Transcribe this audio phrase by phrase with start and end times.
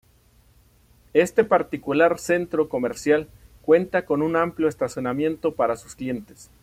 [1.13, 3.29] Este particular centro comercial
[3.61, 6.49] cuenta con un amplio estacionamiento para sus clientes.